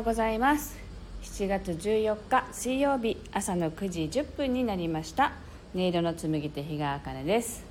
[0.00, 0.78] ようございます。
[1.24, 5.32] 7月14日水曜日朝の9時10分になりました。
[5.74, 7.66] 音色の紡手日川茜です。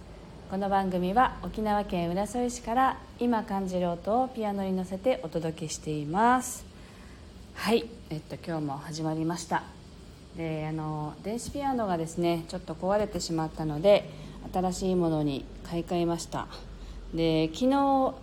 [0.51, 6.67] この番組は沖縄県浦添市から今感じる音をピアノに乗せてお届けしています。
[7.55, 9.63] はいえっと今日も始まりました。
[10.37, 14.07] であの電子ピアノがですねちょっと壊れてしまったので
[14.53, 16.45] 新しいものに買い替えました。
[17.11, 18.13] で昨日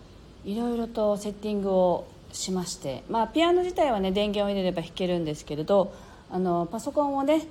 [0.45, 5.95] いろいろとセッティングをしまして、まあ、ピアノ自体はね電源を入れれば弾けるんですけれど
[6.31, 7.47] あのパソコンをね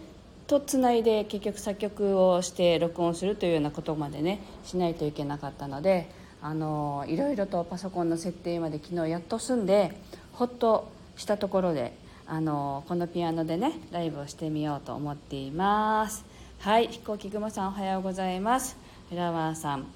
[0.47, 6.09] とつないで結局作曲をして録音するというようなことまでねしないといけなかったので
[6.41, 9.91] あのいろいろとパソコンの設定まで昨日やっと済んで
[10.33, 16.25] ほっとしたところであのこのピアノでねライブをしてみようと思っています。
[16.59, 18.77] はい飛行機雲さんおはようございます。
[19.09, 19.87] フラワーさん。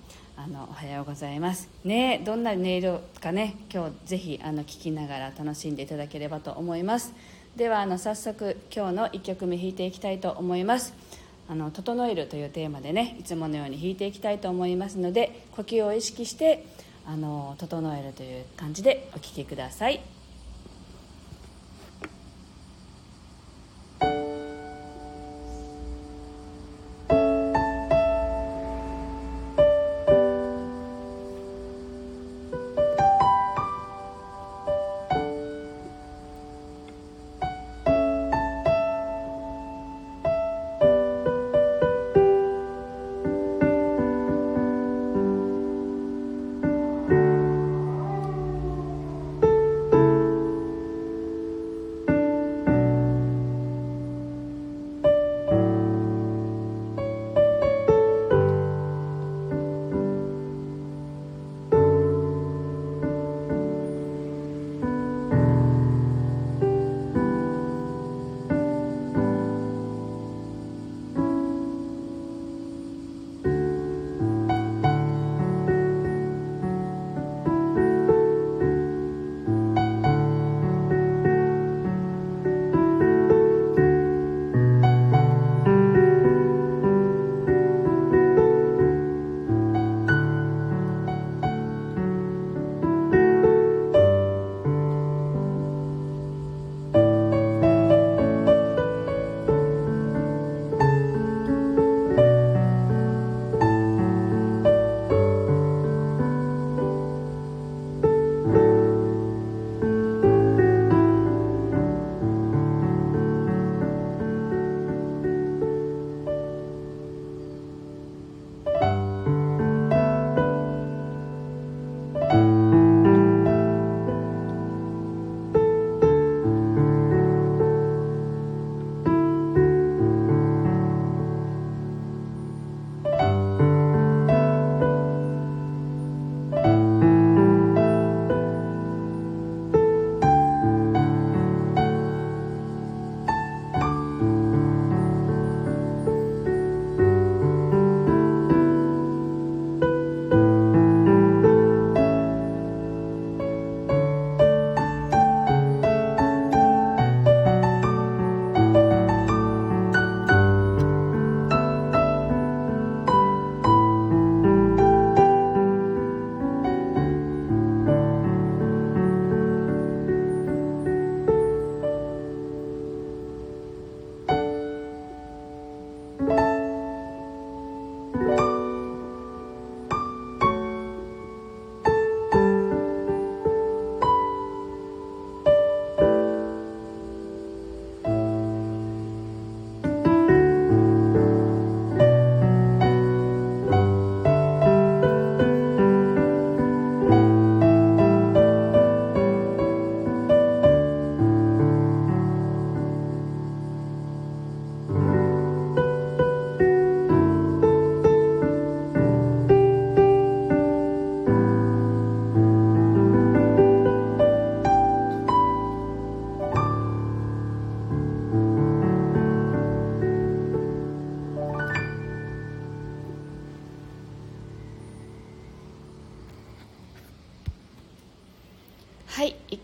[0.42, 1.68] あのおはようございます。
[1.84, 7.14] ねどんな音色かね今日ぜひあの聞きながら楽しんでいただければと思います。
[7.58, 10.94] ではあの早速今日の1曲目弾いていきたいと思います。
[11.50, 16.64] あの「整える」というテーマでねいつものように弾いていきたいと思いますので呼吸を意識して
[17.06, 20.00] あの整えるという感じでお聴きください。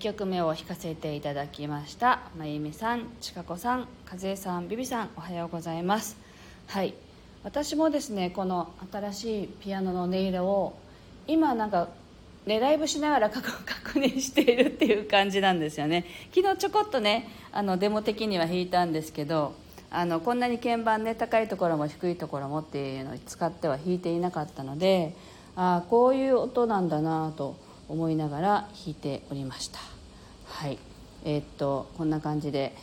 [0.05, 2.19] 曲目を弾かせていただきました。
[2.37, 6.15] まゆみさんちかこさんかずえさんビビさんおはようございます。
[6.67, 6.93] はい。
[7.43, 10.77] 私もですねこの新しいピアノの音色を
[11.25, 11.87] 今なんか
[12.45, 13.49] ね、ライブしながら 確
[13.97, 16.05] 認しているっていう感じなんですよね。
[16.35, 19.55] 昨日ちょこっとねあのデモ的には弾いたんですけど
[19.89, 25.15] あのこんなに鍵盤ね高いところも低いところもっていうのを使っては弾いていなかったので
[25.55, 27.55] ああこういう音なんだなと
[27.89, 29.94] 思いながら弾いておりました。
[30.55, 30.79] はい。
[31.25, 32.73] えー、っとこんな感じで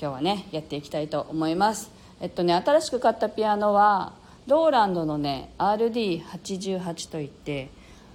[0.00, 1.92] 今日はねやっていきたいと思います。
[2.20, 4.14] えっとね新しく買ったピアノは
[4.48, 7.70] ローランドのね RD88 といって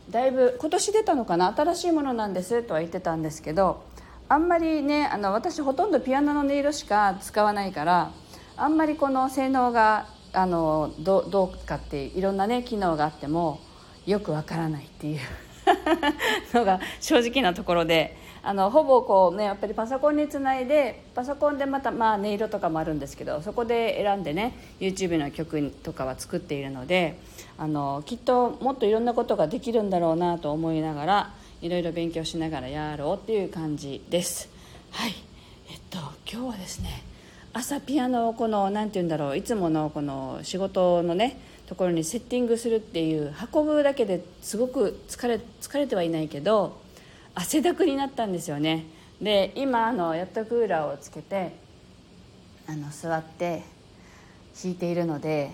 [0.10, 3.86] だいぶ今年出たのかな新しいものなんですとは言ってたんですけど
[4.28, 8.12] あんまりねあの私ほとんどピアノの音色しか使わないから
[8.58, 13.62] あんまりこの性能があのどどうかっていろんなね機能があっても
[14.06, 15.20] よくわからないっていう
[16.54, 27.18] のが正直なところであのほぼこうねやっぱりパソコンにつないでパソコンでまたまあ音色とかもあるんですけどそこで選んでね YouTube の曲とかは作っているので
[27.58, 31.34] あのきっともっといろんなことができるんだろうなと思いながら
[31.64, 34.48] いろいろ勉強しながらやろうっていう感じです。
[34.92, 35.16] はい。
[35.72, 35.98] えっと
[36.32, 37.02] 今日はですね
[37.52, 46.85] 朝ピアノをこの何て言うんだろういつものこの仕事のねところにセッティングするっていう運ぶだけですごく疲れ疲れてはいないけど
[47.36, 48.86] 汗だくになったんですよね。
[49.22, 51.54] で今あのやっとクーラーをつけて
[52.68, 53.64] あの座って
[54.64, 55.52] 引いているので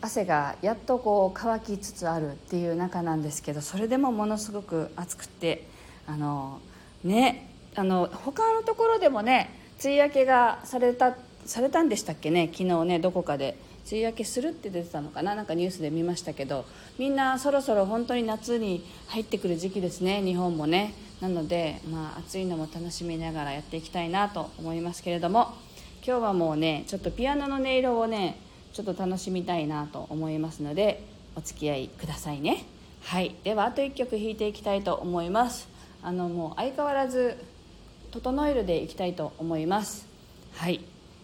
[0.00, 5.66] 汗がやっとこう乾きつつあるっていう中なんですけどそれでもものすごく暑くて
[6.06, 6.60] あの
[7.04, 9.50] ねあの他のところでもね
[9.84, 11.16] 梅雨明けがされた
[11.46, 13.56] されたんでしたっけね昨日ねどこかで。
[13.90, 15.34] 梅雨明けするって出てたのかな？
[15.34, 16.64] なんかニュースで見ましたけど
[16.98, 20.94] みんなそろそろ本当に夏に入ってくる時期ですね日本もね。
[21.20, 25.54] なので、まあ、暑いのも楽しみながらやっていきたいなと思いますけれども
[26.02, 28.38] 今日はもうねちょっとピアノの音色をね
[28.72, 31.04] ちょっと楽しみたいなと思いますので
[31.36, 32.64] お付き合いくださいね。
[33.02, 33.34] はい。
[33.44, 35.68] ではあと1曲弾いていきたいと思います。
[36.02, 37.36] あのもう相変わらず
[38.12, 40.06] 「整える」でいきたいと思います。
[40.54, 40.80] はい。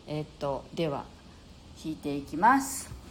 [0.06, 1.04] えー、っとでは
[1.84, 3.05] 引いていきます。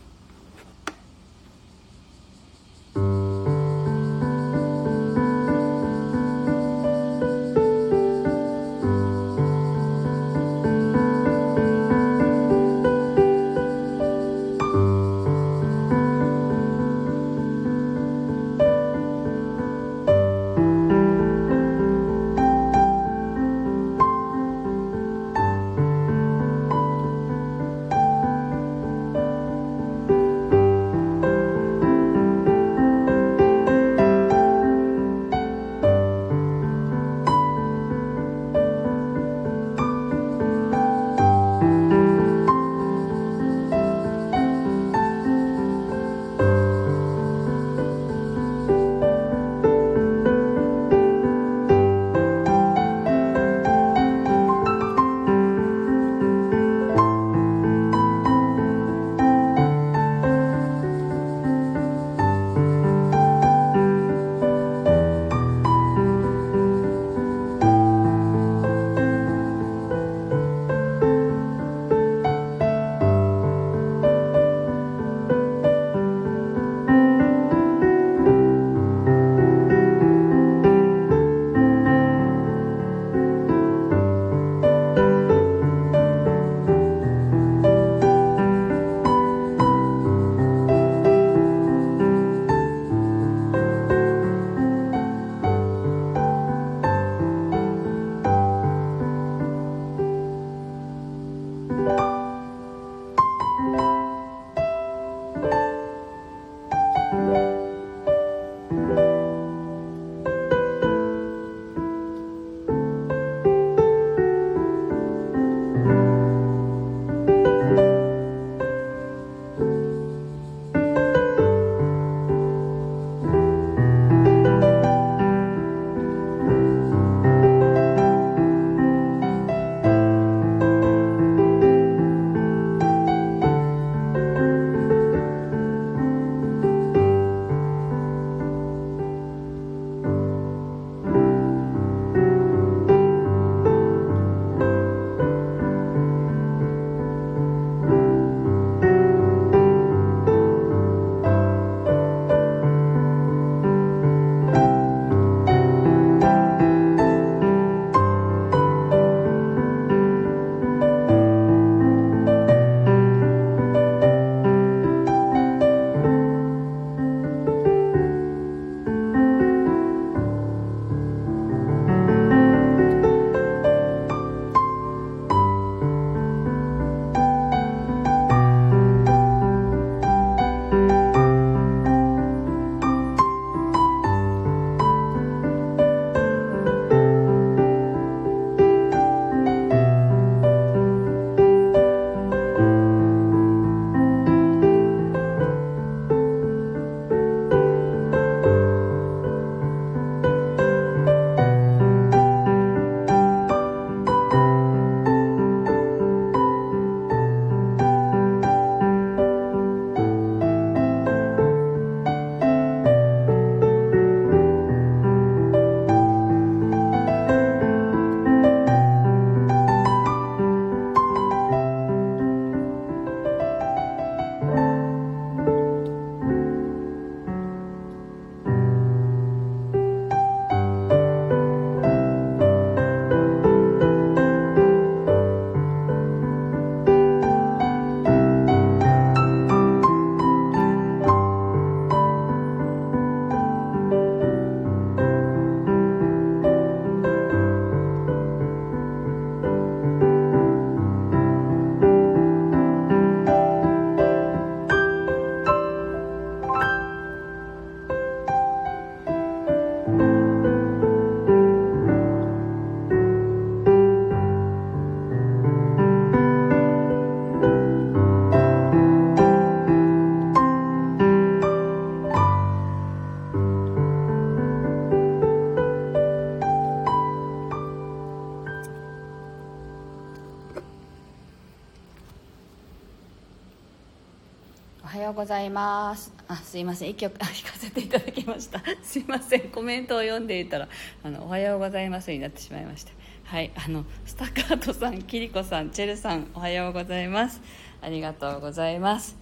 [285.26, 286.14] ございます。
[286.28, 286.90] あすいません。
[286.92, 288.62] 一曲弾かせていただきました。
[288.84, 289.50] すいません。
[289.50, 290.68] コメントを読んでいたら
[291.04, 292.92] あのおはようございますになってしまいました
[293.24, 293.50] はい。
[293.56, 297.42] あのスタカートさんキリコさんチェルさんおはようございます。
[297.82, 299.18] ありがとうございます。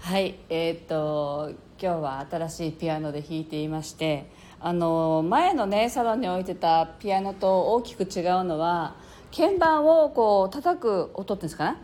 [0.00, 0.34] はい。
[0.48, 8.96] えー、っと今日は新しいピアノで弾いていましてあの前のねサロンに置いてたピアノと大きく違うのは
[9.30, 11.78] 鍵盤をこう叩く音っていうんですかね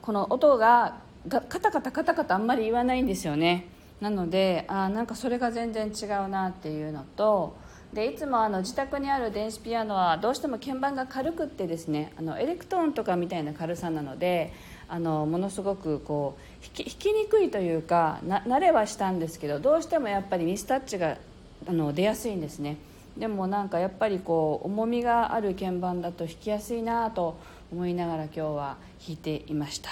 [0.00, 3.66] この音ががカタカタカタカタあんまり言わないんですよね。
[4.00, 7.56] なのであなんかそれが全然違うなっていうのと
[7.92, 14.52] でいつもあの自宅にある電子ピアノはどうしても鍵盤が軽くってですねあのエレクトーンとかみたいな軽さなので
[14.88, 21.16] あのものすごくこう弾き弾きにくいというかな慣れはしたんですけどどうしてもやっぱりミスタッチが
[21.66, 22.76] あの出やすいんですね。
[23.16, 27.38] でもなんかやっぱりこう重みがある鍵盤だと弾きやすいなと
[27.72, 29.90] 思いながら今日は弾いていました。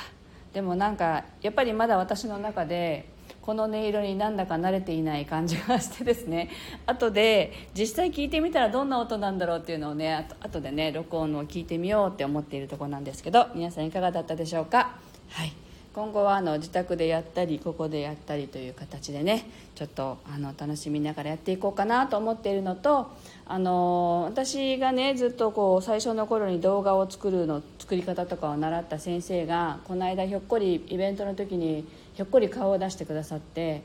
[0.52, 3.09] でもなんかやっぱりまだ私の中で
[3.40, 6.50] この音色になんだか慣れていない感じがしてですね。
[6.87, 14.97] 後で実際聞いてみたらどんな音なんだろうっていうのをねあと後でね録音を聞いてみようって思っているところなんですけど皆さんいかがだったでしょうか？
[15.30, 15.52] はい。
[15.94, 23.11] 今後はあの自宅でやったりここでやったりという形でねちょっとあの楽しみながらやっていこうかなと思っているのと
[23.46, 33.82] あの私がねずっとこう最初の頃に動画を作るの作り方とかを習った先生がこの間ひょっこりイベントの時にひょっこり顔を出してくださって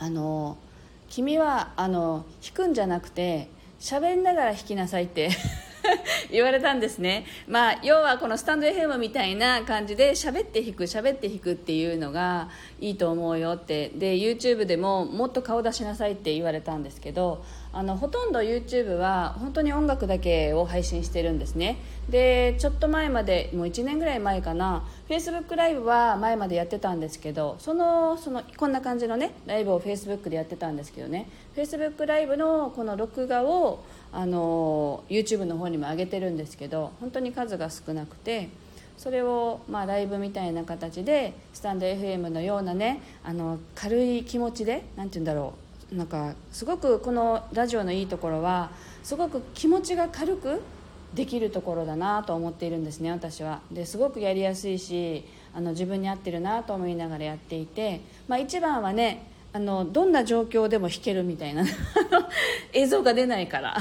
[0.00, 0.56] あの
[1.08, 5.30] 君はあの弾くんじゃなくて喋んながら弾きなさいって
[6.30, 12.48] 言われたんですね、まあ、要はこのスタンド FM みたいな感じで喋って弾く喋って弾くっていうのが
[12.80, 13.90] いいと思うよって。
[13.94, 21.78] で YouTube でももっと顔出しなさいって言われたんですけどあのほとんど YouTube は本当に音楽だけを配信してるんですね。
[22.08, 31.28] でちょっと前までもう1年ぐらい前かな Facebook ライブは前までやってたんですけどそのそのこんな感じのねライブを Facebook でやってたんですけどね。
[31.54, 38.48] Facebook ライブのこの録画をあの YouTube の方にも上げてるんですけど本当に数が少なくて
[38.96, 45.54] それを、まあ、ライブみたいな形でスタンド FM のようなねあの軽い気持ちで何て言うんだろ
[45.92, 48.70] うなんかすごくこのラジオのいいところは
[49.02, 50.60] すごく気持ちが軽く
[51.14, 53.60] できるところだなと思っているんですね私は。
[53.70, 55.24] ですごくやりやすいし
[55.54, 61.64] あの自分に合ってるなと思いながらやっていて、まあ、一番はねあのどんな状況でも弾けるみたいな。
[62.74, 63.78] 映像が出ないから。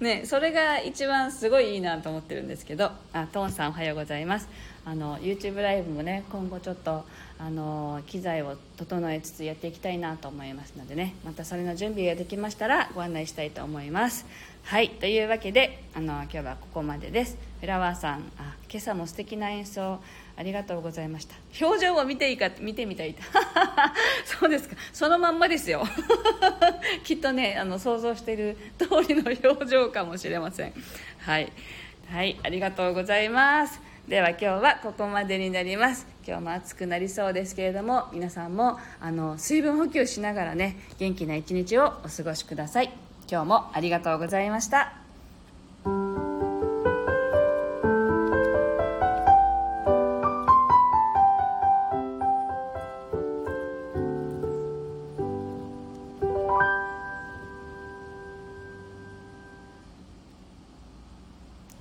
[0.00, 2.90] ね、それが一番すごいいいなと思ってるんですけど。
[3.12, 4.48] あトーンさんおはようございます。
[4.84, 7.04] あの YouTube ライブもね今後ちょっと
[7.38, 11.14] あの機材を整えつつやっていきたいなと思いますのでね。
[11.24, 14.24] またそれの準備ができましたらご案内したいと思います。
[14.62, 17.36] はいというわけであの今日はここまでです。
[17.60, 20.00] フラワーさんあ今朝も素敵な演奏
[20.40, 21.34] ありがとうございました。
[21.60, 23.14] 表情を見ていいか見てみたい。
[24.24, 24.76] そうですか。
[24.90, 25.86] そのまんまですよ。
[27.04, 30.72] きっとねあの想像している通りの表情かもしれません。
[31.18, 31.52] はい。
[32.10, 32.40] はい。
[32.42, 33.82] ありがとうございます。
[34.08, 36.06] では今日はここまでになります。
[36.26, 42.90] 今日も暑くなりそうですけれども皆さんもあの水分補給しながらね元気な一日をお過ごしください。
[43.30, 44.99] 今日もありがとうございました。